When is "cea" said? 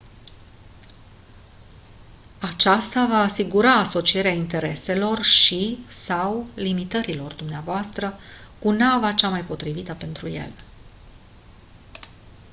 9.13-9.29